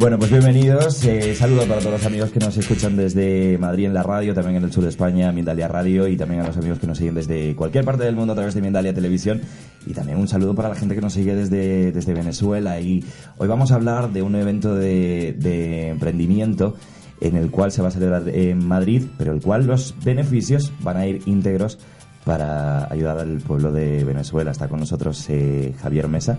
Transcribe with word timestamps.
Bueno, 0.00 0.18
pues 0.18 0.30
bienvenidos. 0.30 1.04
Eh, 1.04 1.34
saludo 1.34 1.66
para 1.66 1.80
todos 1.80 1.92
los 1.92 2.06
amigos 2.06 2.30
que 2.30 2.38
nos 2.38 2.56
escuchan 2.56 2.96
desde 2.96 3.58
Madrid 3.58 3.84
en 3.84 3.92
la 3.92 4.02
radio, 4.02 4.32
también 4.32 4.56
en 4.56 4.64
el 4.64 4.72
sur 4.72 4.82
de 4.82 4.88
España, 4.88 5.30
Mindalia 5.30 5.68
Radio, 5.68 6.08
y 6.08 6.16
también 6.16 6.40
a 6.40 6.46
los 6.46 6.56
amigos 6.56 6.78
que 6.78 6.86
nos 6.86 6.96
siguen 6.96 7.16
desde 7.16 7.54
cualquier 7.54 7.84
parte 7.84 8.04
del 8.04 8.16
mundo 8.16 8.32
a 8.32 8.36
través 8.36 8.54
de 8.54 8.62
Mindalia 8.62 8.94
Televisión. 8.94 9.42
Y 9.86 9.92
también 9.92 10.16
un 10.16 10.26
saludo 10.26 10.54
para 10.54 10.70
la 10.70 10.74
gente 10.74 10.94
que 10.94 11.02
nos 11.02 11.12
sigue 11.12 11.34
desde, 11.34 11.92
desde 11.92 12.14
Venezuela. 12.14 12.80
Y 12.80 13.04
hoy 13.36 13.46
vamos 13.46 13.72
a 13.72 13.74
hablar 13.74 14.10
de 14.10 14.22
un 14.22 14.36
evento 14.36 14.74
de, 14.74 15.36
de 15.38 15.88
emprendimiento 15.88 16.76
en 17.20 17.36
el 17.36 17.50
cual 17.50 17.70
se 17.70 17.82
va 17.82 17.88
a 17.88 17.90
celebrar 17.90 18.26
en 18.30 18.66
Madrid, 18.66 19.02
pero 19.18 19.34
el 19.34 19.42
cual 19.42 19.66
los 19.66 19.94
beneficios 20.02 20.72
van 20.80 20.96
a 20.96 21.06
ir 21.06 21.20
íntegros 21.26 21.78
para 22.24 22.90
ayudar 22.90 23.18
al 23.18 23.36
pueblo 23.40 23.70
de 23.70 24.02
Venezuela. 24.04 24.50
Está 24.50 24.66
con 24.66 24.80
nosotros 24.80 25.26
eh, 25.28 25.74
Javier 25.82 26.08
Mesa. 26.08 26.38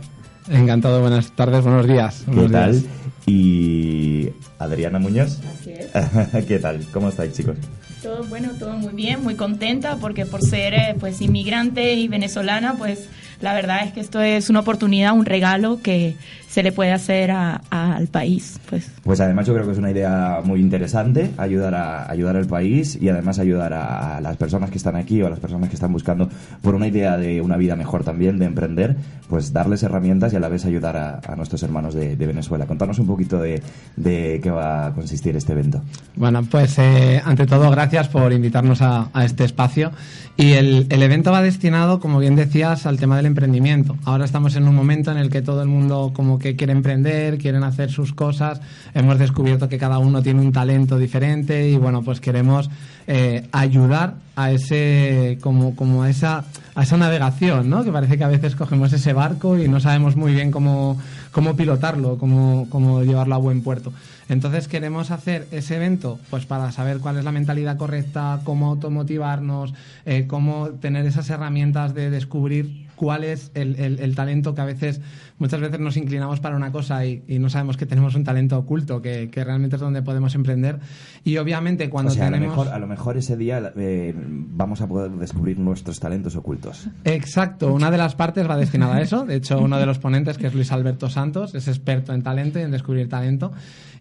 Encantado, 0.49 1.01
buenas 1.01 1.31
tardes, 1.31 1.63
buenos 1.63 1.87
días. 1.87 2.23
¿Qué 2.25 2.31
Buenos 2.31 2.51
tal? 2.51 2.71
días. 2.71 2.85
Y 3.27 4.29
Adriana 4.59 4.99
Muñoz. 4.99 5.39
Así 5.59 5.71
es. 5.71 6.45
¿Qué 6.47 6.59
tal? 6.59 6.83
¿Cómo 6.91 7.09
estáis, 7.09 7.33
chicos? 7.33 7.55
Todo 8.01 8.23
bueno, 8.23 8.49
todo 8.57 8.73
muy 8.73 8.93
bien, 8.93 9.21
muy 9.21 9.35
contenta 9.35 9.97
porque 9.97 10.25
por 10.25 10.41
ser 10.41 10.73
eh, 10.73 10.95
pues 10.99 11.21
inmigrante 11.21 11.93
y 11.93 12.07
venezolana, 12.07 12.75
pues 12.75 13.07
la 13.41 13.53
verdad 13.53 13.83
es 13.85 13.93
que 13.93 13.99
esto 13.99 14.21
es 14.21 14.49
una 14.49 14.59
oportunidad, 14.61 15.13
un 15.13 15.25
regalo 15.25 15.79
que 15.81 16.15
se 16.47 16.63
le 16.63 16.73
puede 16.73 16.91
hacer 16.91 17.31
a- 17.31 17.61
a- 17.69 17.95
al 17.95 18.07
país, 18.07 18.59
pues. 18.69 18.91
Pues 19.03 19.21
además 19.21 19.47
yo 19.47 19.53
creo 19.53 19.65
que 19.65 19.71
es 19.71 19.77
una 19.77 19.89
idea 19.89 20.41
muy 20.43 20.59
interesante 20.59 21.31
ayudar 21.37 21.73
a 21.75 22.11
ayudar 22.11 22.35
al 22.35 22.45
país 22.45 22.97
y 23.01 23.07
además 23.07 23.39
ayudar 23.39 23.71
a, 23.73 24.17
a 24.17 24.21
las 24.21 24.35
personas 24.35 24.69
que 24.69 24.77
están 24.77 24.97
aquí 24.97 25.21
o 25.21 25.27
a 25.27 25.29
las 25.29 25.39
personas 25.39 25.69
que 25.69 25.75
están 25.75 25.93
buscando 25.93 26.29
por 26.61 26.75
una 26.75 26.87
idea 26.87 27.15
de 27.17 27.39
una 27.39 27.55
vida 27.55 27.77
mejor 27.77 28.03
también, 28.03 28.37
de 28.37 28.45
emprender, 28.47 28.97
pues 29.29 29.53
darles 29.53 29.81
herramientas 29.83 30.33
y 30.33 30.35
a 30.35 30.39
la 30.41 30.49
vez 30.49 30.65
ayudar 30.65 30.97
a, 30.97 31.21
a 31.25 31.35
nuestros 31.37 31.63
hermanos 31.63 31.93
de, 31.93 32.17
de 32.17 32.27
Venezuela. 32.27 32.65
Contanos 32.65 32.99
un 32.99 33.07
poquito 33.07 33.39
de, 33.41 33.61
de 33.95 34.41
qué 34.43 34.51
va 34.51 34.87
a 34.87 34.91
consistir 34.93 35.37
este 35.37 35.53
evento. 35.53 35.81
Bueno, 36.17 36.43
pues 36.43 36.77
eh, 36.79 37.21
ante 37.23 37.45
todo, 37.45 37.71
gracias 37.71 38.09
por 38.09 38.33
invitarnos 38.33 38.81
a, 38.81 39.07
a 39.13 39.23
este 39.23 39.45
espacio. 39.45 39.91
Y 40.35 40.53
el, 40.53 40.87
el 40.89 41.01
evento 41.03 41.31
va 41.31 41.41
destinado, 41.41 41.99
como 42.01 42.19
bien 42.19 42.35
decías, 42.35 42.85
al 42.85 42.97
tema 42.97 43.15
del 43.17 43.25
emprendimiento. 43.31 43.97
Ahora 44.05 44.25
estamos 44.25 44.55
en 44.55 44.67
un 44.67 44.75
momento 44.75 45.11
en 45.11 45.17
el 45.17 45.29
que 45.29 45.41
todo 45.41 45.61
el 45.61 45.67
mundo 45.67 46.11
como 46.13 46.37
que 46.37 46.55
quiere 46.55 46.73
emprender, 46.73 47.37
quieren 47.37 47.63
hacer 47.63 47.89
sus 47.89 48.13
cosas. 48.13 48.61
Hemos 48.93 49.17
descubierto 49.17 49.67
que 49.67 49.77
cada 49.77 49.97
uno 49.97 50.21
tiene 50.21 50.41
un 50.41 50.51
talento 50.51 50.97
diferente 50.97 51.69
y 51.69 51.77
bueno, 51.77 52.03
pues 52.03 52.21
queremos 52.21 52.69
eh, 53.07 53.47
ayudar 53.51 54.15
a 54.35 54.51
ese 54.51 55.37
como 55.41 55.75
como 55.75 56.03
a 56.03 56.09
esa 56.09 56.45
a 56.75 56.83
esa 56.83 56.97
navegación, 56.97 57.69
¿no? 57.69 57.83
Que 57.83 57.91
parece 57.91 58.17
que 58.17 58.23
a 58.23 58.29
veces 58.29 58.55
cogemos 58.55 58.93
ese 58.93 59.13
barco 59.13 59.57
y 59.57 59.67
no 59.67 59.79
sabemos 59.79 60.15
muy 60.15 60.33
bien 60.33 60.51
cómo 60.51 60.97
cómo 61.31 61.55
pilotarlo, 61.55 62.17
cómo 62.17 62.67
cómo 62.69 63.03
llevarlo 63.03 63.35
a 63.35 63.39
buen 63.39 63.61
puerto. 63.61 63.91
Entonces 64.29 64.69
queremos 64.69 65.11
hacer 65.11 65.45
ese 65.51 65.75
evento 65.75 66.17
pues 66.29 66.45
para 66.45 66.71
saber 66.71 66.99
cuál 66.99 67.17
es 67.17 67.25
la 67.25 67.33
mentalidad 67.33 67.75
correcta, 67.75 68.39
cómo 68.45 68.67
automotivarnos, 68.67 69.73
eh, 70.05 70.25
cómo 70.25 70.69
tener 70.69 71.05
esas 71.05 71.29
herramientas 71.29 71.93
de 71.93 72.09
descubrir 72.09 72.80
cuál 73.01 73.23
es 73.23 73.49
el, 73.55 73.75
el- 73.79 73.99
talento 74.15 74.53
que 74.53 74.61
a 74.61 74.65
veces, 74.65 75.01
muchas 75.41 75.59
veces 75.59 75.79
nos 75.79 75.97
inclinamos 75.97 76.39
para 76.39 76.55
una 76.55 76.71
cosa 76.71 77.03
y, 77.03 77.23
y 77.27 77.39
no 77.39 77.49
sabemos 77.49 77.75
que 77.75 77.87
tenemos 77.87 78.13
un 78.13 78.23
talento 78.23 78.59
oculto, 78.59 79.01
que, 79.01 79.29
que 79.29 79.43
realmente 79.43 79.75
es 79.75 79.79
donde 79.81 80.03
podemos 80.03 80.35
emprender. 80.35 80.79
Y 81.23 81.37
obviamente 81.37 81.89
cuando 81.89 82.11
o 82.11 82.15
sea, 82.15 82.29
tenemos... 82.29 82.53
a, 82.53 82.55
lo 82.55 82.63
mejor, 82.63 82.75
a 82.75 82.79
lo 82.79 82.87
mejor 82.87 83.17
ese 83.17 83.35
día 83.35 83.73
eh, 83.75 84.13
vamos 84.15 84.81
a 84.81 84.87
poder 84.87 85.11
descubrir 85.11 85.57
nuestros 85.57 85.99
talentos 85.99 86.35
ocultos. 86.35 86.87
Exacto, 87.03 87.73
una 87.73 87.89
de 87.89 87.97
las 87.97 88.15
partes 88.15 88.47
va 88.47 88.55
destinada 88.55 88.97
a 88.97 89.01
eso. 89.01 89.25
De 89.25 89.35
hecho, 89.35 89.59
uno 89.59 89.79
de 89.79 89.85
los 89.87 89.97
ponentes, 89.97 90.37
que 90.37 90.45
es 90.47 90.53
Luis 90.53 90.71
Alberto 90.71 91.09
Santos, 91.09 91.55
es 91.55 91.67
experto 91.67 92.13
en 92.13 92.21
talento 92.21 92.59
y 92.59 92.61
en 92.61 92.71
descubrir 92.71 93.09
talento. 93.09 93.51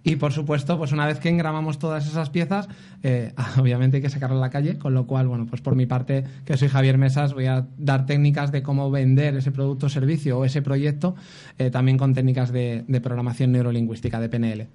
Y 0.03 0.17
por 0.17 0.33
supuesto, 0.33 0.79
pues 0.79 0.93
una 0.93 1.07
vez 1.07 1.21
que 1.21 1.29
engramamos 1.29 1.79
todas 1.79 2.07
esas 2.07 2.31
piezas, 2.31 2.69
eh, 3.03 3.33
obviamente 3.59 3.99
hay 3.99 4.03
que 4.03 4.11
sacarlo 4.11 4.37
a 4.37 4.41
la 4.41 4.51
calle, 4.51 4.79
con 4.79 4.95
lo 4.95 5.07
cual, 5.07 5.29
bueno, 5.29 5.47
pues 5.47 5.61
por 5.61 5.75
mi 5.75 5.87
parte, 5.87 6.25
que 6.45 6.57
soy 6.57 6.69
Javier 6.69 6.97
Mesas, 6.97 7.35
voy 7.35 7.47
a 7.47 7.67
dar 7.77 8.07
técnicas 8.07 8.51
de 8.53 8.63
cómo 8.63 8.91
vender 8.91 9.37
ese 9.37 9.51
producto 9.53 9.87
o 9.87 9.89
servicio 9.89 10.39
o 10.39 10.45
ese 10.45 10.63
proyecto, 10.63 11.15
eh, 11.59 11.71
también 11.71 11.99
con 11.99 12.15
técnicas 12.15 12.53
de, 12.53 12.85
de 12.87 13.01
programación 13.01 13.53
neurolingüística, 13.53 14.21
de 14.21 14.29
PNL. 14.29 14.67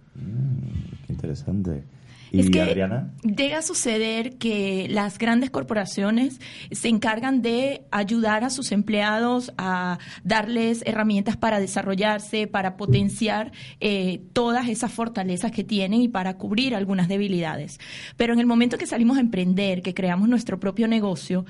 Qué 1.06 1.14
interesante. 1.14 1.84
¿Y 2.32 2.42
es 2.42 2.50
que 2.50 2.62
Adriana? 2.62 3.14
llega 3.24 3.60
a 3.60 3.62
suceder 3.62 4.38
que 4.38 4.88
las 4.90 5.18
grandes 5.18 5.50
corporaciones 5.50 6.40
se 6.72 6.90
encargan 6.90 7.42
de 7.42 7.84
ayudar 7.92 8.44
a 8.44 8.50
sus 8.50 8.72
empleados 8.72 9.54
a 9.58 10.00
darles 10.24 10.84
herramientas 10.86 11.38
para 11.38 11.60
desarrollarse, 11.60 12.48
para 12.48 12.78
potenciar 12.78 13.52
eh, 13.80 14.22
todas 14.34 14.68
esas 14.68 14.92
fortalezas 14.92 15.52
que 15.52 15.64
tienen 15.64 16.02
y 16.02 16.08
para 16.08 16.38
cubrir 16.38 16.76
algunas 16.76 17.08
debilidades. 17.08 17.80
Pero 18.18 18.34
en 18.34 18.40
el 18.40 18.46
momento 18.46 18.78
que 18.78 18.88
salimos 18.88 19.18
a 19.18 19.22
emprender, 19.22 19.82
que 19.82 19.94
creamos 19.94 20.28
nuestro 20.28 20.60
propio 20.60 20.88
negocio, 20.88 21.46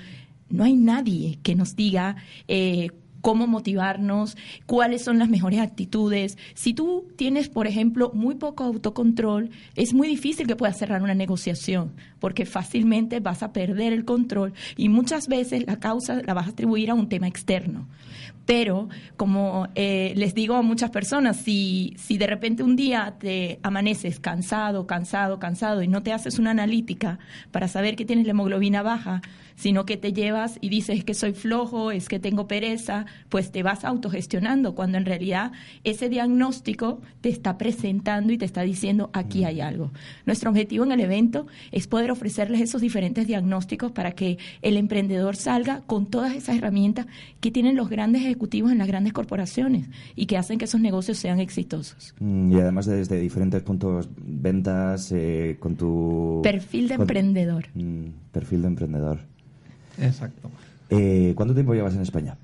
no 0.50 0.64
hay 0.64 0.76
nadie 0.76 1.40
que 1.42 1.56
nos 1.56 1.76
diga 1.76 2.18
eh, 2.48 2.92
cómo 3.26 3.48
motivarnos, 3.48 4.38
cuáles 4.68 5.04
son 5.04 5.18
las 5.18 5.30
mejores 5.30 5.60
actitudes. 5.60 6.38
Si 6.54 6.76
tú 6.76 7.08
tienes, 7.16 7.50
por 7.50 7.66
ejemplo, 7.66 8.12
muy 8.14 8.36
poco 8.36 8.64
autocontrol, 8.64 9.50
es 9.76 9.96
muy 9.96 10.08
difícil 10.08 10.46
que 10.46 10.56
puedas 10.56 10.78
cerrar 10.78 11.02
una 11.02 11.16
negociación, 11.16 11.94
porque 12.20 12.46
fácilmente 12.46 13.22
vas 13.22 13.42
a 13.42 13.52
perder 13.52 13.94
el 13.94 14.06
control 14.06 14.54
y 14.78 14.90
muchas 14.90 15.28
veces 15.28 15.66
la 15.66 15.80
causa 15.80 16.22
la 16.24 16.36
vas 16.36 16.46
a 16.46 16.50
atribuir 16.52 16.92
a 16.92 16.94
un 16.94 17.10
tema 17.10 17.28
externo. 17.28 17.88
Pero, 18.46 18.90
como 19.18 19.70
eh, 19.74 20.14
les 20.16 20.36
digo 20.36 20.54
a 20.54 20.62
muchas 20.62 20.92
personas, 20.92 21.38
si, 21.38 21.96
si 21.98 22.20
de 22.20 22.28
repente 22.28 22.62
un 22.62 22.76
día 22.76 23.16
te 23.18 23.60
amaneces 23.64 24.20
cansado, 24.20 24.86
cansado, 24.86 25.40
cansado 25.40 25.82
y 25.82 25.88
no 25.88 26.04
te 26.04 26.14
haces 26.14 26.38
una 26.38 26.52
analítica 26.52 27.18
para 27.50 27.68
saber 27.68 27.96
que 27.96 28.06
tienes 28.06 28.28
la 28.28 28.32
hemoglobina 28.32 28.84
baja, 28.84 29.24
sino 29.56 29.86
que 29.86 29.98
te 29.98 30.14
llevas 30.14 30.58
y 30.62 30.70
dices 30.70 31.04
que 31.04 31.14
soy 31.14 31.34
flojo, 31.34 31.92
es 31.92 32.10
que 32.10 32.20
tengo 32.20 32.48
pereza, 32.48 33.06
pues 33.30 33.52
te 33.52 33.64
vas 33.64 33.86
autogestionando, 33.86 34.76
cuando 34.76 34.98
en 34.98 35.06
realidad 35.06 35.52
ese 35.84 36.10
diagnóstico 36.10 37.02
te 37.22 37.30
está 37.30 37.58
presentando 37.58 38.34
y 38.34 38.38
te 38.38 38.46
está 38.46 38.62
diciendo 38.62 39.10
aquí 39.14 39.44
hay 39.46 39.62
algo. 39.62 39.92
Nuestro 40.26 40.50
objetivo 40.50 40.84
en 40.84 40.92
el 40.92 41.00
evento 41.00 41.48
es 41.72 41.88
poder 41.88 42.12
ofrecerles 42.12 42.62
esos 42.62 42.82
diferentes 42.82 43.28
diagnósticos 43.28 43.92
para 43.92 44.12
que 44.12 44.38
el 44.62 44.78
emprendedor 44.78 45.36
salga 45.36 45.82
con 45.88 46.06
todas 46.08 46.34
esas 46.36 46.58
herramientas 46.58 47.06
que 47.40 47.52
tienen 47.52 47.76
los 47.76 47.90
grandes 47.90 48.22
ejecutivos 48.24 48.72
en 48.72 48.78
las 48.78 48.88
grandes 48.88 49.14
corporaciones 49.14 49.88
y 50.16 50.26
que 50.26 50.38
hacen 50.38 50.58
que 50.58 50.66
esos 50.66 50.82
negocios 50.82 51.18
sean 51.18 51.40
exitosos. 51.40 52.14
Mm, 52.20 52.52
Y 52.52 52.56
además 52.60 52.86
desde 52.86 53.20
diferentes 53.20 53.62
puntos, 53.64 54.10
ventas, 54.18 55.12
eh, 55.12 55.58
con 55.60 55.76
tu... 55.76 56.42
Perfil 56.44 56.88
de 56.88 56.96
con- 56.96 57.04
emprendedor. 57.04 57.66
Mm, 57.74 58.06
perfil 58.32 58.62
de 58.62 58.68
emprendedor. 58.68 59.20
Exacto. 60.00 60.50
Eh, 60.90 61.34
¿Cuánto 61.36 61.54
tiempo 61.54 61.74
llevas 61.74 61.96
en 61.96 62.02
España? 62.02 62.38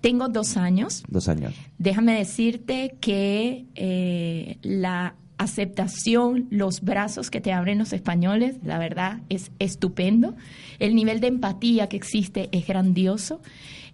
Tengo 0.00 0.28
dos 0.28 0.56
años. 0.56 1.02
Dos 1.08 1.28
años. 1.28 1.54
Déjame 1.78 2.12
decirte 2.18 2.96
que 3.00 3.64
eh, 3.74 4.58
la 4.62 5.14
aceptación, 5.38 6.46
los 6.50 6.80
brazos 6.80 7.30
que 7.30 7.40
te 7.40 7.52
abren 7.52 7.78
los 7.78 7.92
españoles, 7.92 8.56
la 8.64 8.78
verdad 8.78 9.20
es 9.28 9.50
estupendo. 9.58 10.34
El 10.78 10.94
nivel 10.94 11.20
de 11.20 11.26
empatía 11.28 11.88
que 11.88 11.96
existe 11.96 12.48
es 12.52 12.66
grandioso. 12.66 13.40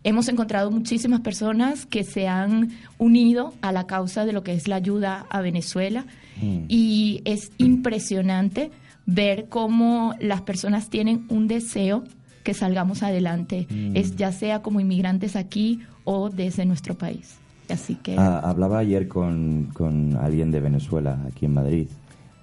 Hemos 0.04 0.28
encontrado 0.28 0.70
muchísimas 0.70 1.20
personas 1.20 1.86
que 1.86 2.02
se 2.04 2.26
han 2.28 2.70
unido 2.98 3.54
a 3.60 3.72
la 3.72 3.86
causa 3.86 4.24
de 4.24 4.32
lo 4.32 4.42
que 4.42 4.52
es 4.52 4.66
la 4.68 4.76
ayuda 4.76 5.26
a 5.30 5.40
Venezuela 5.40 6.04
Mm. 6.40 6.64
y 6.68 7.20
es 7.26 7.52
impresionante 7.58 8.70
ver 9.04 9.46
cómo 9.50 10.14
las 10.18 10.40
personas 10.42 10.88
tienen 10.88 11.26
un 11.28 11.46
deseo 11.46 12.04
que 12.42 12.54
salgamos 12.54 13.02
adelante, 13.02 13.66
Mm. 13.70 13.96
es 13.96 14.16
ya 14.16 14.32
sea 14.32 14.62
como 14.62 14.80
inmigrantes 14.80 15.36
aquí 15.36 15.80
o 16.04 16.30
desde 16.30 16.64
nuestro 16.66 16.94
país. 16.96 17.36
Así 17.68 17.94
que 17.94 18.16
Ah, 18.18 18.40
hablaba 18.40 18.78
ayer 18.78 19.08
con, 19.08 19.68
con 19.72 20.16
alguien 20.16 20.50
de 20.50 20.60
Venezuela, 20.60 21.18
aquí 21.26 21.46
en 21.46 21.54
Madrid, 21.54 21.86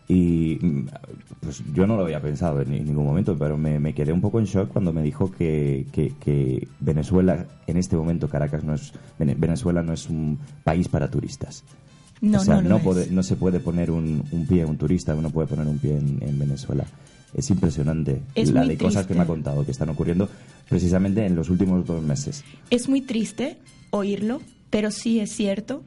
y 0.07 0.57
mm, 0.62 0.88
pues 1.42 1.62
yo 1.74 1.86
no 1.86 1.96
lo 1.96 2.04
había 2.04 2.19
pensado 2.22 2.62
en 2.62 2.72
ni- 2.72 2.80
ningún 2.80 3.06
momento, 3.06 3.38
pero 3.38 3.57
me, 3.57 3.80
me 3.80 3.94
quedé 3.94 4.12
un 4.12 4.22
poco 4.22 4.40
en 4.40 4.46
shock 4.46 4.69
cuando 4.69 4.92
me 4.92 5.04
dijo 5.04 5.30
que, 5.31 5.86
que- 5.92 6.13
que 6.19 6.68
Venezuela, 6.80 7.46
en 7.68 7.78
este 7.78 7.96
momento 7.96 8.28
Caracas 8.28 8.63
no 8.63 8.74
es, 8.74 8.92
Vene- 9.19 9.36
Venezuela 9.38 9.84
no 9.84 9.94
es 9.94 10.10
un 10.10 10.40
país 10.63 10.88
para 10.88 11.10
turistas. 11.12 11.63
no, 12.22 12.40
o 12.40 12.42
sea, 12.44 12.62
no, 12.62 12.69
no, 12.69 12.80
puede- 12.80 13.12
no 13.12 13.22
se 13.24 13.36
puede 13.36 13.60
poner 13.60 13.92
un, 13.92 14.24
un 14.31 14.46
pie, 14.48 14.66
un 14.66 14.78
turista, 14.78 15.13
uno 15.16 15.30
puede 15.30 15.48
poner 15.48 15.68
un 15.68 15.78
pie 15.78 15.98
en, 15.98 16.18
en 16.22 16.40
Venezuela. 16.40 16.86
Es 17.33 17.49
impresionante 17.49 18.21
Es 18.35 18.51
la 18.51 18.65
de 18.65 18.77
cosas 18.77 19.05
que 19.05 19.13
me 19.13 19.21
ha 19.21 19.25
contado 19.27 19.65
que 19.65 19.71
están 19.71 19.89
ocurriendo 19.89 20.29
precisamente 20.67 21.25
en 21.25 21.35
los 21.35 21.49
últimos 21.49 21.85
dos 21.85 22.01
meses. 22.03 22.43
Es 22.69 22.89
muy 22.89 23.01
triste 23.01 23.57
oírlo, 23.91 24.41
pero 24.69 24.91
sí 24.91 25.19
es 25.19 25.31
cierto. 25.31 25.83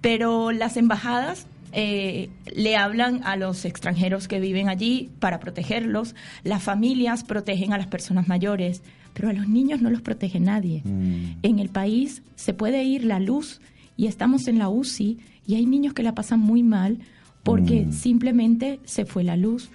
Pero 0.00 0.52
las 0.52 0.76
embajadas 0.76 1.46
eh, 1.72 2.28
le 2.54 2.76
hablan 2.76 3.22
a 3.24 3.36
los 3.36 3.64
extranjeros 3.64 4.28
que 4.28 4.40
viven 4.40 4.68
allí 4.68 5.10
para 5.18 5.40
protegerlos. 5.40 6.14
Las 6.44 6.62
familias 6.62 7.24
protegen 7.24 7.72
a 7.72 7.78
las 7.78 7.86
personas 7.88 8.28
mayores, 8.28 8.82
pero 9.14 9.28
a 9.28 9.32
los 9.32 9.48
niños 9.48 9.80
no 9.82 9.90
los 9.90 10.02
protege 10.02 10.38
nadie. 10.40 10.82
Mm. 10.84 11.38
En 11.42 11.58
el 11.58 11.68
país 11.68 12.22
se 12.36 12.54
puede 12.54 12.84
ir 12.84 13.04
la 13.04 13.18
luz 13.18 13.60
y 13.96 14.06
estamos 14.06 14.46
en 14.46 14.58
la 14.58 14.68
UCI 14.68 15.18
y 15.46 15.54
hay 15.54 15.66
niños 15.66 15.94
que 15.94 16.02
la 16.02 16.14
pasan 16.14 16.40
muy 16.40 16.62
mal 16.62 16.98
porque 17.42 17.86
Mm. 17.86 17.92
simplemente 17.92 18.80
se 18.84 19.04
fue 19.06 19.22
la 19.24 19.36
luz. 19.36 19.70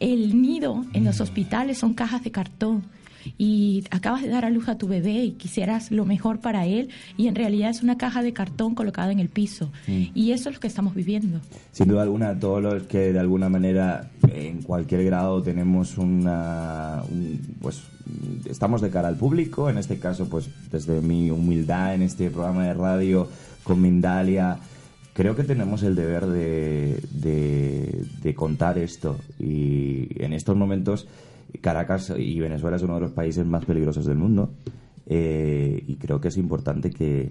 El 0.00 0.40
nido 0.42 0.84
en 0.92 1.04
los 1.04 1.20
hospitales 1.20 1.78
son 1.78 1.94
cajas 1.94 2.22
de 2.24 2.30
cartón 2.30 2.82
y 3.38 3.84
acabas 3.90 4.20
de 4.22 4.28
dar 4.28 4.44
a 4.44 4.50
luz 4.50 4.68
a 4.68 4.76
tu 4.76 4.86
bebé 4.86 5.24
y 5.24 5.30
quisieras 5.30 5.90
lo 5.90 6.04
mejor 6.04 6.40
para 6.40 6.66
él 6.66 6.90
y 7.16 7.26
en 7.26 7.34
realidad 7.34 7.70
es 7.70 7.82
una 7.82 7.96
caja 7.96 8.22
de 8.22 8.34
cartón 8.34 8.74
colocada 8.74 9.12
en 9.12 9.18
el 9.18 9.30
piso 9.30 9.70
Mm. 9.86 10.02
y 10.14 10.32
eso 10.32 10.50
es 10.50 10.56
lo 10.56 10.60
que 10.60 10.66
estamos 10.66 10.94
viviendo. 10.94 11.40
Sin 11.72 11.88
duda 11.88 12.02
alguna, 12.02 12.38
todos 12.38 12.62
los 12.62 12.82
que 12.82 13.14
de 13.14 13.18
alguna 13.18 13.48
manera, 13.48 14.10
en 14.30 14.60
cualquier 14.62 15.04
grado, 15.04 15.42
tenemos 15.42 15.96
una. 15.96 17.02
un- 17.10 17.40
pues 17.62 17.80
estamos 18.44 18.82
de 18.82 18.90
cara 18.90 19.08
al 19.08 19.16
público, 19.16 19.70
en 19.70 19.78
este 19.78 19.98
caso, 19.98 20.28
pues 20.28 20.46
desde 20.70 21.00
mi 21.00 21.30
humildad 21.30 21.94
en 21.94 22.02
este 22.02 22.28
programa 22.30 22.64
de 22.64 22.74
radio 22.74 23.26
con 23.62 23.80
Mindalia, 23.80 24.58
creo 25.14 25.34
que 25.36 25.44
tenemos 25.44 25.82
el 25.82 25.94
deber 25.94 26.26
de, 26.26 27.00
de, 28.22 28.34
contar 28.34 28.76
esto. 28.78 29.16
Y 29.38 30.08
en 30.22 30.32
estos 30.32 30.56
momentos, 30.56 31.06
Caracas 31.60 32.12
y 32.18 32.38
Venezuela 32.40 32.76
es 32.76 32.82
uno 32.82 32.96
de 32.96 33.00
los 33.00 33.12
países 33.12 33.46
más 33.46 33.64
peligrosos 33.64 34.04
del 34.04 34.18
mundo. 34.18 34.50
Eh, 35.06 35.82
y 35.86 35.96
creo 35.96 36.20
que 36.20 36.28
es 36.28 36.36
importante 36.36 36.90
que, 36.90 37.30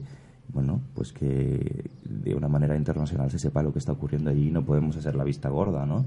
bueno, 0.54 0.82
pues 0.96 1.12
que 1.12 1.90
de 2.06 2.34
una 2.34 2.48
manera 2.48 2.78
internacional 2.78 3.30
se 3.30 3.40
sepa 3.40 3.62
lo 3.62 3.74
que 3.74 3.80
está 3.80 3.92
ocurriendo 3.92 4.30
allí 4.30 4.48
y 4.48 4.52
no 4.52 4.64
podemos 4.64 4.96
hacer 4.96 5.16
la 5.16 5.26
vista 5.26 5.50
gorda, 5.50 5.86
¿no? 5.86 6.06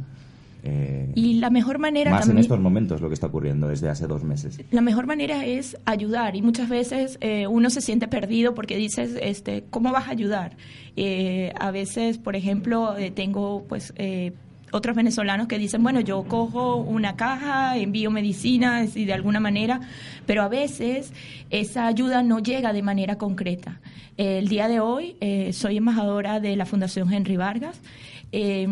Eh, 0.69 1.13
Y 1.15 1.35
la 1.35 1.49
mejor 1.51 1.79
manera 1.79 2.11
más 2.11 2.23
en 2.23 2.29
también... 2.29 2.43
estos 2.43 2.59
momentos 2.59 3.01
lo 3.01 3.09
que 3.09 3.15
está 3.15 3.29
ocurriendo 3.29 3.69
desde 3.69 3.89
hace 3.89 4.07
dos 4.07 4.25
meses. 4.25 4.59
La 4.73 4.81
mejor 4.81 5.07
manera 5.07 5.45
es 5.47 5.77
ayudar 5.85 6.35
y 6.35 6.43
muchas 6.43 6.69
veces 6.69 7.19
eh, 7.21 7.47
uno 7.47 7.71
se 7.71 7.81
siente 7.81 8.09
perdido 8.09 8.55
porque 8.55 8.77
dices, 8.77 9.17
este, 9.23 9.65
¿cómo 9.71 9.93
vas 9.93 10.09
a 10.09 10.11
ayudar? 10.11 10.57
Eh, 10.97 11.53
a 11.61 11.71
veces, 11.71 12.19
por 12.19 12.35
ejemplo, 12.35 12.97
eh, 12.97 13.11
tengo 13.13 13.65
pues 13.69 13.93
eh, 13.97 14.33
otros 14.73 14.97
venezolanos 14.97 15.47
que 15.47 15.59
dicen, 15.59 15.83
bueno, 15.83 16.01
yo 16.01 16.25
cojo 16.25 16.77
una 16.77 17.15
caja, 17.15 17.77
envío 17.79 18.11
medicinas 18.11 18.97
y 18.97 19.05
de 19.05 19.13
alguna 19.13 19.39
manera, 19.39 19.81
pero 20.27 20.43
a 20.43 20.49
veces 20.49 21.13
esa 21.51 21.87
ayuda 21.87 22.23
no 22.25 22.41
llega 22.41 22.73
de 22.73 22.83
manera 22.83 23.17
concreta. 23.17 23.81
El 24.17 24.49
día 24.49 24.67
de 24.67 24.81
hoy 24.81 25.17
eh, 25.21 25.53
soy 25.53 25.77
embajadora 25.77 26.41
de 26.41 26.57
la 26.57 26.65
Fundación 26.67 27.13
Henry 27.13 27.37
Vargas. 27.37 27.81
Eh, 28.33 28.67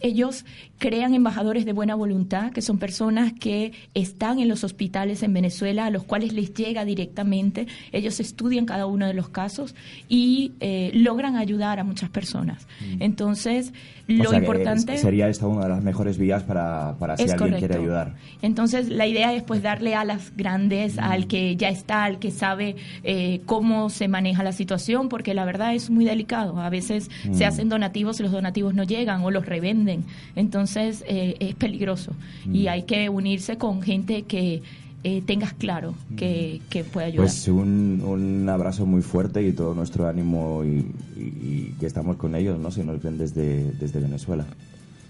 ellos 0.00 0.44
crean 0.82 1.14
embajadores 1.14 1.64
de 1.64 1.72
buena 1.72 1.94
voluntad, 1.94 2.50
que 2.50 2.60
son 2.60 2.78
personas 2.78 3.32
que 3.32 3.72
están 3.94 4.40
en 4.40 4.48
los 4.48 4.64
hospitales 4.64 5.22
en 5.22 5.32
Venezuela, 5.32 5.86
a 5.86 5.90
los 5.90 6.02
cuales 6.02 6.32
les 6.32 6.52
llega 6.54 6.84
directamente. 6.84 7.68
Ellos 7.92 8.18
estudian 8.18 8.66
cada 8.66 8.86
uno 8.86 9.06
de 9.06 9.14
los 9.14 9.28
casos 9.28 9.76
y 10.08 10.54
eh, 10.58 10.90
logran 10.92 11.36
ayudar 11.36 11.78
a 11.78 11.84
muchas 11.84 12.10
personas. 12.10 12.66
Entonces, 12.98 13.72
Mm. 14.08 14.20
O 14.20 14.24
lo 14.24 14.30
sea 14.30 14.38
importante 14.40 14.98
sería 14.98 15.28
esta 15.28 15.46
una 15.46 15.62
de 15.64 15.68
las 15.68 15.82
mejores 15.82 16.18
vías 16.18 16.42
para, 16.42 16.96
para 16.98 17.16
si 17.16 17.22
alguien 17.22 17.38
correcto. 17.38 17.58
quiere 17.58 17.74
ayudar. 17.76 18.14
Entonces, 18.40 18.88
la 18.88 19.06
idea 19.06 19.32
es 19.34 19.42
pues 19.42 19.62
darle 19.62 19.94
alas 19.94 20.32
grandes 20.36 20.98
al 20.98 21.26
que 21.26 21.56
ya 21.56 21.68
está, 21.68 22.04
al 22.04 22.18
que 22.18 22.30
sabe 22.30 22.76
eh, 23.04 23.40
cómo 23.46 23.90
se 23.90 24.08
maneja 24.08 24.42
la 24.42 24.52
situación, 24.52 25.08
porque 25.08 25.34
la 25.34 25.44
verdad 25.44 25.74
es 25.74 25.90
muy 25.90 26.04
delicado. 26.04 26.60
A 26.60 26.70
veces 26.70 27.10
se 27.32 27.44
hacen 27.44 27.68
donativos 27.68 28.18
y 28.20 28.24
los 28.24 28.32
donativos 28.32 28.74
no 28.74 28.82
llegan 28.82 29.22
o 29.22 29.30
los 29.30 29.46
revenden. 29.46 30.04
Entonces, 30.34 30.71
eh, 30.76 31.36
es 31.40 31.54
peligroso. 31.54 32.12
Y 32.52 32.66
hay 32.68 32.82
que 32.84 33.08
unirse 33.08 33.58
con 33.58 33.82
gente 33.82 34.22
que 34.22 34.62
eh, 35.04 35.22
tengas 35.26 35.52
claro 35.52 35.94
que, 36.16 36.60
que 36.70 36.84
puede 36.84 37.08
ayudar. 37.08 37.26
Pues 37.26 37.48
un, 37.48 38.02
un 38.06 38.48
abrazo 38.48 38.86
muy 38.86 39.02
fuerte 39.02 39.42
y 39.42 39.52
todo 39.52 39.74
nuestro 39.74 40.06
ánimo 40.08 40.62
y, 40.64 40.86
y- 41.16 41.20
y 41.20 41.74
que 41.80 41.86
estamos 41.86 42.16
con 42.16 42.34
ellos, 42.36 42.58
¿no? 42.58 42.70
Si 42.70 42.82
nos 42.84 43.02
ven 43.02 43.18
desde, 43.18 43.72
desde 43.72 43.98
Venezuela. 44.00 44.44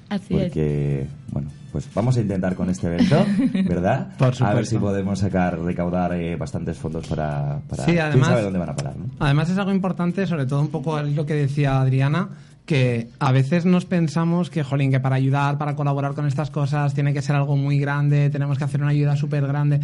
Así 0.09 0.35
es. 0.35 0.43
Porque, 0.45 1.07
bueno, 1.31 1.49
pues 1.73 1.89
vamos 1.95 2.17
a 2.19 2.21
intentar 2.21 2.55
con 2.55 2.69
este 2.69 2.87
evento, 2.87 3.25
¿verdad? 3.67 4.09
Por 4.19 4.27
A 4.27 4.31
ver 4.31 4.35
supuesto. 4.37 4.65
si 4.71 4.79
podemos 4.79 5.19
sacar, 5.21 5.59
recaudar 5.59 6.13
eh, 6.15 6.37
bastantes 6.37 6.77
fondos 6.77 7.07
para... 7.07 7.61
para 7.69 7.85
Sí, 7.85 7.93
¿Quién 7.93 8.03
además- 8.05 8.29
sabe 8.29 8.43
dónde 8.43 8.59
van 8.59 8.69
a 8.71 8.77
parar, 8.77 8.97
no? 8.97 9.07
Además 9.21 9.49
es 9.49 9.57
algo 9.57 9.73
importante, 9.73 10.27
sobre 10.27 10.45
todo 10.45 10.61
un 10.61 10.69
poco 10.69 10.99
es 11.01 11.15
lo 11.15 11.25
que 11.25 11.33
decía 11.35 11.81
Adriana, 11.81 12.29
que 12.67 13.09
a 13.19 13.33
veces 13.33 13.65
nos 13.65 13.87
pensamos 13.87 14.49
que, 14.49 14.63
jolín, 14.63 14.91
que 14.91 15.01
para 15.01 15.17
ayudar, 15.17 15.59
para 15.59 15.75
colaborar 15.75 16.15
con 16.15 16.27
estas 16.27 16.51
cosas, 16.51 16.95
tiene 16.95 17.13
que 17.13 17.23
ser 17.23 17.35
algo 17.35 17.57
muy 17.57 17.79
grande, 17.79 18.31
tenemos 18.31 18.57
que 18.59 18.65
hacer 18.65 18.81
una 18.81 18.91
ayuda 18.91 19.17
súper 19.17 19.47
grande. 19.47 19.81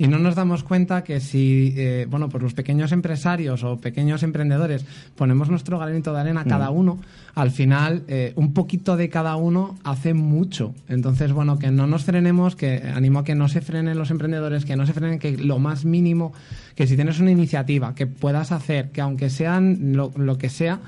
Y 0.00 0.06
no 0.06 0.20
nos 0.20 0.36
damos 0.36 0.62
cuenta 0.62 1.02
que 1.02 1.18
si, 1.18 1.74
eh, 1.76 2.06
bueno, 2.08 2.28
pues 2.28 2.40
los 2.40 2.54
pequeños 2.54 2.92
empresarios 2.92 3.64
o 3.64 3.80
pequeños 3.80 4.22
emprendedores 4.22 4.84
ponemos 5.16 5.50
nuestro 5.50 5.76
granito 5.76 6.12
de 6.12 6.20
arena 6.20 6.44
cada 6.44 6.70
uno, 6.70 7.00
al 7.34 7.50
final 7.50 8.04
eh, 8.06 8.32
un 8.36 8.52
poquito 8.52 8.96
de 8.96 9.08
cada 9.08 9.34
uno 9.34 9.76
hace 9.82 10.14
mucho. 10.14 10.72
Entonces, 10.88 11.32
bueno, 11.32 11.58
que 11.58 11.72
no 11.72 11.88
nos 11.88 12.04
frenemos, 12.04 12.54
que 12.54 12.80
animo 12.94 13.18
a 13.18 13.24
que 13.24 13.34
no 13.34 13.48
se 13.48 13.60
frenen 13.60 13.98
los 13.98 14.12
emprendedores, 14.12 14.64
que 14.64 14.76
no 14.76 14.86
se 14.86 14.92
frenen, 14.92 15.18
que 15.18 15.36
lo 15.36 15.58
más 15.58 15.84
mínimo, 15.84 16.32
que 16.76 16.86
si 16.86 16.94
tienes 16.94 17.18
una 17.18 17.32
iniciativa 17.32 17.96
que 17.96 18.06
puedas 18.06 18.52
hacer, 18.52 18.90
que 18.90 19.00
aunque 19.00 19.30
sean 19.30 19.96
lo, 19.96 20.12
lo 20.14 20.38
que 20.38 20.48
sea, 20.48 20.78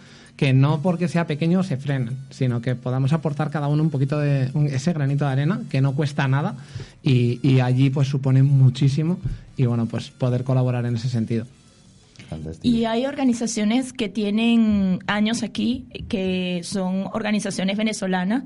que 0.40 0.54
no 0.54 0.80
porque 0.80 1.06
sea 1.06 1.26
pequeño 1.26 1.62
se 1.62 1.76
frenen, 1.76 2.16
sino 2.30 2.62
que 2.62 2.74
podamos 2.74 3.12
aportar 3.12 3.50
cada 3.50 3.68
uno 3.68 3.82
un 3.82 3.90
poquito 3.90 4.18
de 4.18 4.50
un- 4.54 4.68
ese 4.68 4.94
granito 4.94 5.26
de 5.26 5.32
arena 5.32 5.60
que 5.68 5.82
no 5.82 5.92
cuesta 5.92 6.26
nada 6.28 6.54
y, 7.02 7.38
y 7.46 7.60
allí 7.60 7.90
pues 7.90 8.08
supone 8.08 8.42
muchísimo 8.42 9.18
y 9.58 9.66
bueno 9.66 9.84
pues 9.84 10.08
poder 10.10 10.42
colaborar 10.42 10.86
en 10.86 10.96
ese 10.96 11.10
sentido. 11.10 11.44
Y 12.62 12.84
hay 12.84 13.06
organizaciones 13.06 13.92
que 13.92 14.08
tienen 14.08 14.98
años 15.06 15.42
aquí, 15.42 15.86
que 16.08 16.60
son 16.62 17.06
organizaciones 17.12 17.76
venezolanas 17.76 18.44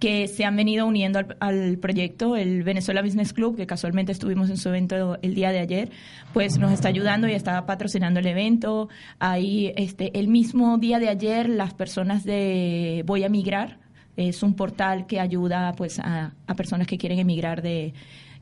que 0.00 0.28
se 0.28 0.46
han 0.46 0.56
venido 0.56 0.86
uniendo 0.86 1.18
al, 1.18 1.36
al 1.40 1.78
proyecto. 1.78 2.34
El 2.34 2.64
Venezuela 2.64 3.02
Business 3.02 3.32
Club, 3.32 3.56
que 3.56 3.66
casualmente 3.66 4.10
estuvimos 4.10 4.48
en 4.48 4.56
su 4.56 4.70
evento 4.70 5.18
el 5.20 5.34
día 5.34 5.52
de 5.52 5.60
ayer, 5.60 5.90
pues 6.32 6.58
nos 6.58 6.72
está 6.72 6.88
ayudando 6.88 7.28
y 7.28 7.32
está 7.32 7.66
patrocinando 7.66 8.18
el 8.18 8.26
evento. 8.26 8.88
Ahí, 9.18 9.72
este, 9.76 10.18
el 10.18 10.28
mismo 10.28 10.78
día 10.78 10.98
de 10.98 11.10
ayer, 11.10 11.48
las 11.48 11.74
personas 11.74 12.24
de 12.24 13.04
Voy 13.06 13.24
a 13.24 13.28
Migrar, 13.28 13.78
es 14.16 14.42
un 14.42 14.54
portal 14.54 15.06
que 15.06 15.20
ayuda 15.20 15.74
pues 15.76 15.98
a, 15.98 16.34
a 16.46 16.54
personas 16.54 16.86
que 16.86 16.98
quieren 16.98 17.18
emigrar 17.18 17.62
de 17.62 17.92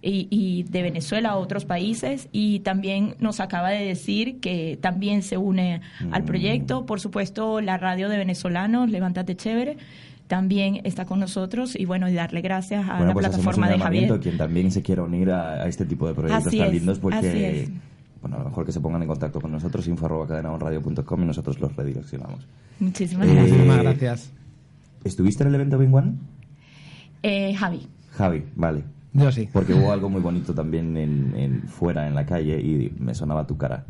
y, 0.00 0.28
y 0.30 0.62
de 0.64 0.82
Venezuela 0.82 1.30
a 1.30 1.36
otros 1.36 1.64
países 1.64 2.28
y 2.32 2.60
también 2.60 3.16
nos 3.18 3.40
acaba 3.40 3.70
de 3.70 3.84
decir 3.84 4.38
que 4.40 4.78
también 4.80 5.22
se 5.22 5.36
une 5.38 5.80
al 6.12 6.24
proyecto. 6.24 6.86
Por 6.86 7.00
supuesto, 7.00 7.60
la 7.60 7.78
radio 7.78 8.08
de 8.08 8.16
venezolanos, 8.18 8.90
Levántate 8.90 9.34
Chévere, 9.36 9.76
también 10.28 10.80
está 10.84 11.04
con 11.06 11.18
nosotros 11.20 11.74
y 11.74 11.84
bueno, 11.86 12.08
y 12.08 12.12
darle 12.12 12.42
gracias 12.42 12.84
a 12.88 12.98
Bueno, 12.98 13.06
la 13.06 13.12
pues 13.14 13.26
plataforma 13.28 13.66
un 13.66 13.72
de 13.72 13.78
Javier. 13.78 14.20
quien 14.20 14.36
también 14.36 14.70
se 14.70 14.82
quiera 14.82 15.02
unir 15.02 15.30
a, 15.30 15.62
a 15.62 15.66
este 15.68 15.84
tipo 15.86 16.06
de 16.06 16.14
proyectos 16.14 16.46
Así 16.48 16.58
tan 16.58 16.66
es, 16.68 16.74
lindos, 16.74 16.98
así 16.98 17.00
porque, 17.02 17.60
es. 17.62 17.70
bueno, 18.20 18.36
a 18.36 18.38
lo 18.40 18.44
mejor 18.50 18.66
que 18.66 18.72
se 18.72 18.80
pongan 18.80 19.02
en 19.02 19.08
contacto 19.08 19.40
con 19.40 19.50
nosotros, 19.50 19.88
info 19.88 20.04
arroba 20.06 20.26
cadenaonradio.com 20.28 21.22
y 21.22 21.26
nosotros 21.26 21.58
los 21.60 21.74
redireccionamos. 21.74 22.46
Muchísimas 22.78 23.26
Eh, 23.26 23.32
gracias. 23.32 23.50
Muchísimas 23.56 23.82
gracias. 23.82 24.32
¿Estuviste 25.02 25.42
en 25.44 25.48
el 25.48 25.54
evento 25.54 25.78
Bing 25.78 25.94
One? 25.94 26.12
Eh, 27.22 27.54
Javi. 27.54 27.86
Javi, 28.12 28.44
vale. 28.54 28.82
Yo 29.12 29.32
sí. 29.32 29.48
Porque 29.52 29.74
hubo 29.74 29.90
algo 29.92 30.08
muy 30.08 30.20
bonito 30.20 30.54
también 30.54 30.96
en, 30.96 31.34
en- 31.36 31.62
fuera, 31.68 32.06
en 32.06 32.14
la 32.14 32.26
calle, 32.26 32.60
y 32.60 32.92
me 32.98 33.14
sonaba 33.14 33.46
tu 33.46 33.56
cara. 33.56 33.84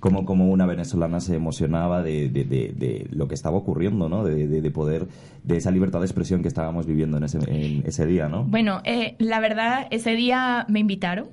Como, 0.00 0.24
como 0.24 0.48
una 0.50 0.64
venezolana 0.66 1.20
se 1.20 1.34
emocionaba 1.34 2.02
de, 2.02 2.28
de- 2.28 2.44
de- 2.44 2.72
de 2.76 3.08
lo 3.10 3.26
que 3.28 3.34
estaba 3.34 3.56
ocurriendo, 3.56 4.08
¿no? 4.08 4.22
De, 4.24 4.46
de- 4.46 4.60
de 4.62 4.70
poder, 4.70 5.08
de 5.44 5.56
esa 5.56 5.70
libertad 5.70 5.98
de 6.00 6.06
expresión 6.06 6.42
que 6.42 6.48
estábamos 6.48 6.86
viviendo 6.86 7.16
en 7.18 7.24
ese, 7.24 7.38
en 7.38 7.82
ese 7.86 8.06
día, 8.06 8.28
¿no? 8.28 8.44
Bueno, 8.44 8.80
eh, 8.84 9.16
la 9.18 9.40
verdad, 9.40 9.86
ese 9.90 10.14
día 10.14 10.66
me 10.68 10.78
invitaron, 10.80 11.26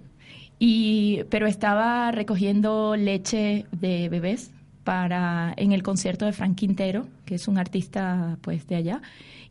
y, 0.60 1.24
pero 1.30 1.48
estaba 1.48 2.12
recogiendo 2.12 2.96
leche 2.96 3.66
de 3.72 4.10
bebés 4.10 4.52
para 4.84 5.54
en 5.58 5.72
el 5.72 5.84
concierto 5.84 6.26
de 6.26 6.32
Frank 6.32 6.56
Quintero, 6.56 7.06
que 7.26 7.36
es 7.36 7.48
un 7.48 7.58
artista 7.58 8.38
pues 8.42 8.68
de 8.68 8.76
allá, 8.76 9.02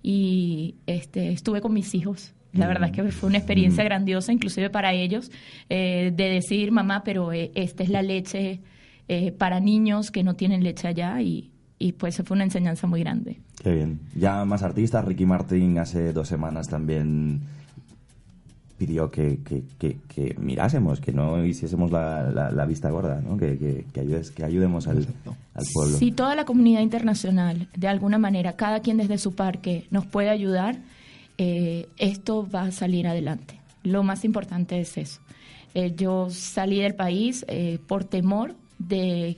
y 0.03 0.75
este 0.87 1.33
estuve 1.33 1.61
con 1.61 1.73
mis 1.73 1.95
hijos. 1.95 2.34
La 2.55 2.67
verdad 2.67 2.91
es 2.91 2.95
que 2.97 3.03
fue 3.13 3.29
una 3.29 3.39
experiencia 3.39 3.83
Mm. 3.83 3.87
grandiosa, 3.87 4.33
inclusive 4.33 4.71
para 4.71 4.93
ellos, 4.93 5.31
eh, 5.69 6.13
de 6.15 6.25
decir, 6.31 6.71
mamá, 6.73 7.03
pero 7.05 7.33
eh, 7.33 7.51
esta 7.55 7.83
es 7.83 7.89
la 7.89 8.03
leche 8.03 8.61
eh, 9.09 9.33
para 9.33 9.61
niños 9.61 10.11
que 10.11 10.23
no 10.23 10.35
tienen 10.35 10.63
leche 10.65 10.89
allá, 10.89 11.21
y, 11.21 11.51
y 11.79 11.93
pues 11.93 12.23
fue 12.25 12.35
una 12.37 12.45
enseñanza 12.45 12.87
muy 12.87 13.01
grande. 13.01 13.41
Qué 13.63 13.73
bien. 13.73 14.01
Ya 14.15 14.45
más 14.45 14.63
artistas, 14.63 15.05
Ricky 15.05 15.27
Martin 15.27 15.79
hace 15.79 16.13
dos 16.13 16.29
semanas 16.29 16.69
también 16.69 17.43
pidió 18.79 19.11
que, 19.11 19.39
que, 19.45 19.63
que, 19.79 19.99
que 20.09 20.35
mirásemos, 20.39 21.01
que 21.01 21.13
no 21.13 21.45
hiciésemos 21.45 21.91
la, 21.93 22.23
la, 22.31 22.51
la 22.51 22.67
vista 22.67 22.91
gorda, 22.91 23.21
¿no? 23.21 23.37
Que, 23.37 23.57
que, 23.57 23.85
que, 23.93 24.01
ayudes, 24.01 24.31
que 24.33 24.45
ayudemos 24.45 24.89
al, 24.89 25.07
al 25.55 25.65
pueblo. 25.73 25.97
Si 25.97 26.11
toda 26.11 26.35
la 26.35 26.45
comunidad 26.45 26.81
internacional, 26.81 27.69
de 27.77 27.89
alguna 27.89 28.19
manera, 28.19 28.55
cada 28.55 28.81
quien 28.81 28.97
desde 28.97 29.19
su 29.19 29.35
parque 29.35 29.87
nos 29.91 30.07
puede 30.07 30.29
ayudar, 30.29 30.77
eh, 31.39 31.89
esto 31.99 32.49
va 32.49 32.63
a 32.63 32.73
salir 32.73 33.07
adelante. 33.07 33.59
Lo 33.83 34.03
más 34.03 34.25
importante 34.25 34.81
es 34.81 34.97
eso. 34.97 35.21
Eh, 35.75 35.93
yo 35.97 36.29
salí 36.31 36.81
del 36.81 36.95
país 36.95 37.45
eh, 37.49 37.79
por 37.87 38.05
temor 38.05 38.55
de 38.79 39.37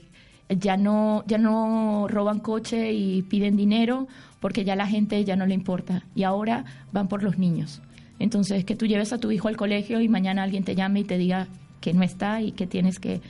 ya 0.49 0.77
no, 0.77 1.23
ya 1.27 1.37
no 1.37 2.07
roban 2.07 2.39
coche 2.39 2.93
y 2.93 3.21
piden 3.23 3.57
dinero 3.57 4.07
porque 4.39 4.63
ya 4.63 4.75
la 4.75 4.87
gente 4.87 5.23
ya 5.25 5.35
no 5.35 5.45
le 5.45 5.53
importa 5.53 6.03
y 6.15 6.23
ahora 6.23 6.63
van 6.91 7.07
por 7.07 7.23
los 7.23 7.37
niños. 7.37 7.81
Entonces, 8.19 8.63
que 8.65 8.75
tú 8.75 8.85
lleves 8.85 9.13
a 9.13 9.19
tu 9.19 9.31
hijo 9.31 9.47
al 9.47 9.57
colegio 9.57 9.99
y 9.99 10.07
mañana 10.07 10.43
alguien 10.43 10.63
te 10.63 10.75
llame 10.75 11.01
y 11.01 11.03
te 11.03 11.17
diga 11.17 11.47
que 11.81 11.93
no 11.93 12.03
está 12.03 12.41
y 12.41 12.51
que 12.51 12.65
tienes 12.67 12.99
que 12.99 13.21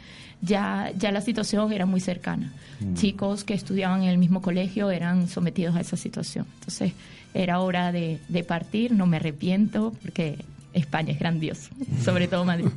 ya 0.41 0.91
ya 0.97 1.11
la 1.11 1.21
situación 1.21 1.71
era 1.71 1.85
muy 1.85 1.99
cercana. 1.99 2.53
Mm. 2.79 2.93
Chicos 2.93 3.43
que 3.43 3.53
estudiaban 3.53 4.03
en 4.03 4.09
el 4.09 4.17
mismo 4.17 4.41
colegio 4.41 4.91
eran 4.91 5.27
sometidos 5.27 5.75
a 5.75 5.81
esa 5.81 5.97
situación. 5.97 6.45
Entonces, 6.59 6.93
era 7.37 7.59
hora 7.59 7.91
de, 7.91 8.19
de 8.27 8.43
partir, 8.43 8.91
no 8.93 9.05
me 9.05 9.17
arrepiento 9.17 9.93
porque 10.01 10.37
España 10.73 11.13
es 11.13 11.19
grandioso, 11.19 11.69
sobre 12.03 12.27
todo 12.27 12.45
Madrid. 12.45 12.67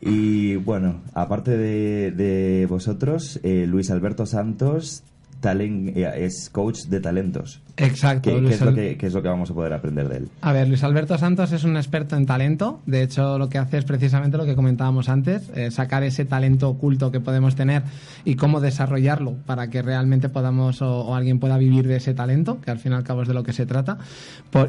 Y 0.00 0.56
bueno, 0.56 1.00
aparte 1.14 1.56
de, 1.56 2.10
de 2.12 2.66
vosotros, 2.66 3.40
eh, 3.42 3.66
Luis 3.66 3.90
Alberto 3.90 4.26
Santos 4.26 5.02
eh, 5.42 6.12
es 6.16 6.50
coach 6.50 6.84
de 6.84 7.00
talentos. 7.00 7.62
Exacto. 7.76 8.30
¿Qué, 8.30 8.48
es 8.48 8.60
lo 8.60 8.74
que, 8.74 8.98
es 9.00 9.14
lo 9.14 9.22
que 9.22 9.28
vamos 9.28 9.50
a 9.50 9.54
poder 9.54 9.72
aprender 9.72 10.08
de 10.08 10.16
él? 10.18 10.28
A 10.40 10.52
ver, 10.52 10.68
Luis 10.68 10.82
Alberto 10.84 11.16
Santos 11.18 11.52
es 11.52 11.64
un 11.64 11.76
experto 11.76 12.16
en 12.16 12.26
talento. 12.26 12.80
De 12.86 13.02
hecho, 13.02 13.38
lo 13.38 13.48
que 13.48 13.58
hace 13.58 13.78
es 13.78 13.84
precisamente 13.84 14.36
lo 14.36 14.44
que 14.44 14.54
comentábamos 14.54 15.08
antes, 15.08 15.50
eh, 15.54 15.70
sacar 15.70 16.02
ese 16.02 16.24
talento 16.24 16.68
oculto 16.68 17.10
que 17.10 17.20
podemos 17.20 17.54
tener 17.54 17.82
y 18.24 18.36
cómo 18.36 18.60
desarrollarlo 18.60 19.34
para 19.46 19.68
que 19.68 19.82
realmente 19.82 20.28
podamos 20.28 20.82
o, 20.82 21.14
alguien 21.14 21.38
pueda 21.38 21.56
vivir 21.58 21.86
de 21.86 21.96
ese 21.96 22.14
talento, 22.14 22.60
que 22.60 22.70
al 22.70 22.78
fin 22.78 22.92
y 22.92 22.94
al 22.94 23.04
cabo 23.04 23.22
es 23.22 23.28
de 23.28 23.34
lo 23.34 23.42
que 23.42 23.52
se 23.52 23.66
trata. 23.66 23.98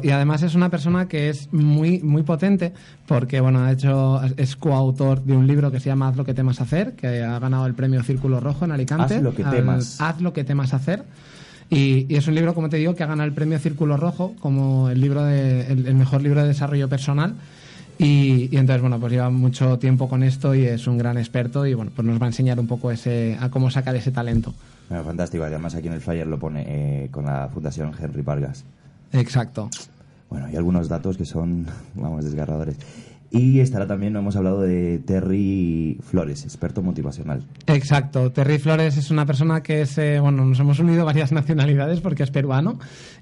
y 0.02 0.10
además 0.10 0.42
es 0.42 0.54
una 0.54 0.70
persona 0.70 1.08
que 1.08 1.28
es 1.28 1.52
muy, 1.52 2.00
muy 2.00 2.22
potente 2.22 2.72
porque, 3.06 3.40
bueno, 3.40 3.64
de 3.64 3.72
hecho 3.72 4.20
es 4.36 4.56
coautor 4.56 5.22
de 5.24 5.36
un 5.36 5.46
libro 5.46 5.70
que 5.70 5.80
se 5.80 5.86
llama 5.86 6.08
Haz 6.08 6.16
lo 6.16 6.24
que 6.24 6.34
temas 6.34 6.60
hacer, 6.60 6.94
que 6.94 7.22
ha 7.22 7.38
ganado 7.38 7.66
el 7.66 7.74
premio 7.74 8.02
Círculo 8.02 8.40
Rojo 8.40 8.64
en 8.64 8.72
Alicante. 8.72 9.16
Haz 9.16 9.22
lo 9.22 9.34
que 9.34 9.44
temas. 9.44 10.00
Haz 10.00 10.20
lo 10.20 10.32
que 10.32 10.44
temas 10.44 10.74
hacer. 10.74 11.04
Y, 11.72 12.14
es 12.14 12.28
un 12.28 12.34
libro, 12.34 12.54
como 12.54 12.68
te 12.68 12.76
digo, 12.76 12.94
que 12.94 13.02
ha 13.02 13.06
ganado 13.06 13.26
el 13.26 13.34
premio 13.34 13.58
Círculo 13.58 13.96
Rojo 13.96 14.34
como 14.40 14.90
el 14.90 15.00
libro 15.00 15.24
de, 15.24 15.62
el, 15.68 15.94
mejor 15.94 16.20
libro 16.20 16.42
de 16.42 16.48
desarrollo 16.48 16.86
personal. 16.86 17.34
Y, 17.98 18.54
entonces, 18.54 18.82
bueno, 18.82 19.00
pues 19.00 19.10
lleva 19.10 19.30
mucho 19.30 19.78
tiempo 19.78 20.06
con 20.06 20.22
esto 20.22 20.54
y 20.54 20.66
es 20.66 20.86
un 20.86 20.98
gran 20.98 21.16
experto 21.16 21.64
y, 21.64 21.72
bueno, 21.72 21.90
pues 21.96 22.06
nos 22.06 22.20
va 22.20 22.26
a 22.26 22.28
enseñar 22.28 22.60
un 22.60 22.66
poco 22.66 22.90
ese, 22.90 23.38
a 23.40 23.48
cómo 23.48 23.70
sacar 23.70 23.96
ese 23.96 24.10
talento. 24.10 24.52
fantástico. 24.90 25.44
Además, 25.44 25.74
aquí 25.74 25.86
en 25.86 25.94
el 25.94 26.02
flyer 26.02 26.26
lo 26.26 26.38
pone 26.38 26.64
eh, 26.66 27.08
con 27.10 27.24
la 27.24 27.48
Fundación 27.48 27.92
Henry 27.98 28.20
Vargas. 28.20 28.64
Exacto. 29.12 29.70
Bueno, 30.28 30.46
hay 30.46 30.56
algunos 30.56 30.90
datos 30.90 31.16
que 31.16 31.24
son, 31.24 31.66
vamos, 31.94 32.22
desgarradores. 32.22 32.76
Y 33.34 33.60
estará 33.60 33.86
también, 33.86 34.14
hemos 34.14 34.36
hablado 34.36 34.60
de 34.60 34.98
Terry 34.98 35.98
Flores, 36.02 36.44
experto 36.44 36.82
motivacional. 36.82 37.42
Exacto, 37.66 38.30
Terry 38.30 38.58
Flores 38.58 38.98
es 38.98 39.10
una 39.10 39.24
persona 39.24 39.62
que 39.62 39.80
es, 39.80 39.96
eh, 39.96 40.20
bueno, 40.20 40.44
nos 40.44 40.60
hemos 40.60 40.78
unido 40.80 41.06
varias 41.06 41.32
nacionalidades 41.32 42.00
porque 42.02 42.24
es 42.24 42.30
peruano, 42.30 42.78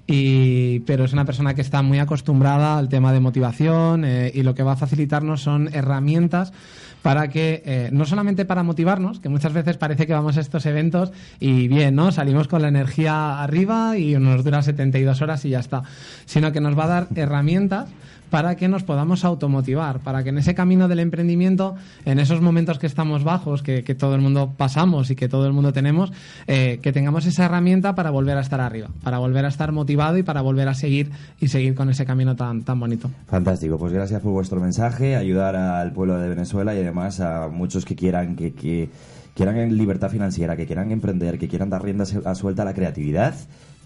y, 0.07 0.79
pero 0.81 1.05
es 1.05 1.13
una 1.13 1.25
persona 1.25 1.53
que 1.53 1.61
está 1.61 1.81
muy 1.81 1.99
acostumbrada 1.99 2.77
al 2.77 2.89
tema 2.89 3.13
de 3.13 3.19
motivación 3.19 4.03
eh, 4.05 4.31
y 4.33 4.43
lo 4.43 4.55
que 4.55 4.63
va 4.63 4.73
a 4.73 4.77
facilitarnos 4.77 5.41
son 5.41 5.69
herramientas 5.73 6.53
para 7.01 7.29
que, 7.29 7.63
eh, 7.65 7.89
no 7.91 8.05
solamente 8.05 8.45
para 8.45 8.63
motivarnos, 8.63 9.19
que 9.19 9.29
muchas 9.29 9.53
veces 9.53 9.77
parece 9.77 10.05
que 10.05 10.13
vamos 10.13 10.37
a 10.37 10.41
estos 10.41 10.65
eventos 10.65 11.11
y 11.39 11.67
bien, 11.67 11.95
¿no? 11.95 12.11
Salimos 12.11 12.47
con 12.47 12.61
la 12.61 12.67
energía 12.67 13.41
arriba 13.41 13.97
y 13.97 14.13
nos 14.15 14.43
dura 14.43 14.61
72 14.61 15.21
horas 15.21 15.43
y 15.45 15.49
ya 15.49 15.59
está, 15.59 15.83
sino 16.25 16.51
que 16.51 16.61
nos 16.61 16.77
va 16.77 16.83
a 16.85 16.87
dar 16.87 17.07
herramientas 17.15 17.89
para 18.31 18.55
que 18.55 18.69
nos 18.69 18.83
podamos 18.83 19.25
automotivar, 19.25 19.99
para 19.99 20.23
que 20.23 20.29
en 20.29 20.37
ese 20.37 20.55
camino 20.55 20.87
del 20.87 20.99
emprendimiento, 20.99 21.75
en 22.05 22.17
esos 22.17 22.39
momentos 22.39 22.79
que 22.79 22.87
estamos 22.87 23.23
bajos, 23.25 23.61
que, 23.61 23.83
todo 23.91 24.15
el 24.15 24.21
mundo 24.21 24.53
pasamos 24.55 25.11
y 25.11 25.17
que 25.17 25.27
todo 25.27 25.45
el 25.45 25.53
mundo 25.53 25.73
tenemos, 25.73 26.13
eh, 26.47 26.79
que 26.81 26.93
tengamos 26.93 27.25
esa 27.25 27.45
herramienta 27.45 27.93
para 27.93 28.09
volver 28.09 28.37
a 28.37 28.41
estar 28.41 28.61
arriba, 28.61 28.87
para 29.03 29.17
volver 29.17 29.43
a 29.43 29.49
estar 29.49 29.73
y 29.91 30.23
para 30.23 30.41
volver 30.41 30.67
a 30.67 30.73
seguir 30.73 31.11
y 31.39 31.47
seguir 31.47 31.75
con 31.75 31.89
ese 31.89 32.05
camino 32.05 32.35
tan, 32.35 32.63
tan 32.63 32.79
bonito. 32.79 33.09
Fantástico, 33.27 33.77
pues 33.77 33.93
gracias 33.93 34.21
por 34.21 34.31
vuestro 34.31 34.59
mensaje, 34.59 35.15
ayudar 35.15 35.55
al 35.55 35.91
pueblo 35.93 36.17
de 36.17 36.29
Venezuela 36.29 36.75
y 36.75 36.79
además 36.79 37.19
a 37.19 37.47
muchos 37.47 37.85
que 37.85 37.95
quieran 37.95 38.35
que, 38.35 38.53
que 38.53 38.89
quieran 39.35 39.77
libertad 39.77 40.09
financiera, 40.09 40.55
que 40.55 40.65
quieran 40.65 40.91
emprender, 40.91 41.37
que 41.37 41.47
quieran 41.47 41.69
dar 41.69 41.83
rienda 41.83 42.05
a 42.25 42.35
suelta 42.35 42.63
a 42.63 42.65
la 42.65 42.73
creatividad, 42.73 43.35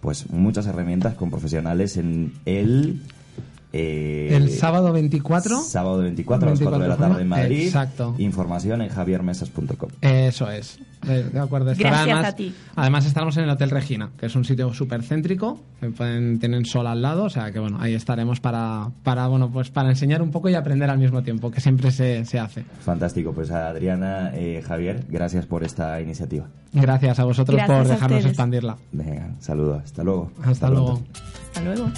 pues 0.02 0.30
muchas 0.30 0.68
herramientas 0.68 1.16
con 1.16 1.30
profesionales 1.30 1.98
en 1.98 2.34
el 2.46 3.02
eh, 3.78 4.30
el 4.32 4.52
sábado 4.52 4.94
24. 4.94 5.60
Sábado 5.60 5.98
24 5.98 6.48
a 6.48 6.52
las 6.52 6.60
4 6.62 6.80
de 6.80 6.88
la 6.88 6.96
tarde 6.96 7.22
en 7.24 7.28
Madrid. 7.28 7.66
Exacto. 7.66 8.16
Información 8.18 8.82
en 8.82 8.88
javiermesas.com. 8.88 9.90
Eso 10.00 10.50
es. 10.50 10.80
De 11.04 11.40
acuerdo. 11.40 11.68
Gracias 11.78 11.94
además, 11.94 12.26
a 12.26 12.36
ti. 12.36 12.56
Además 12.76 13.06
estaremos 13.06 13.36
en 13.36 13.44
el 13.44 13.50
Hotel 13.50 13.70
Regina, 13.70 14.12
que 14.18 14.28
es 14.28 14.36
un 14.36 14.46
sitio 14.46 14.74
súper 14.74 15.04
céntrico. 15.04 15.60
tienen 16.00 16.66
sol 16.66 16.88
al 16.88 17.02
lado, 17.02 17.26
o 17.26 17.30
sea 17.30 17.52
que 17.52 17.60
bueno, 17.60 17.78
ahí 17.82 17.94
estaremos 17.94 18.40
para, 18.40 18.92
para, 19.04 19.28
bueno, 19.28 19.52
pues 19.52 19.70
para 19.70 19.90
enseñar 19.90 20.22
un 20.22 20.32
poco 20.32 20.50
y 20.50 20.56
aprender 20.56 20.90
al 20.90 20.98
mismo 20.98 21.22
tiempo, 21.22 21.52
que 21.52 21.60
siempre 21.60 21.92
se, 21.92 22.24
se 22.24 22.40
hace. 22.40 22.64
Fantástico. 22.80 23.34
Pues 23.34 23.52
Adriana, 23.52 24.32
eh, 24.34 24.64
Javier, 24.66 25.06
gracias 25.10 25.46
por 25.46 25.66
esta 25.66 26.00
iniciativa. 26.00 26.48
Gracias 26.72 27.20
a 27.20 27.26
vosotros 27.26 27.62
por 27.68 27.88
dejarnos 27.88 28.26
expandirla. 28.26 28.78
Venga, 28.94 29.32
saludos. 29.40 29.84
Hasta 29.84 30.04
luego. 30.04 30.32
Hasta, 30.44 30.70
luego. 30.70 31.02
Hasta 31.54 31.62
luego. 31.62 31.92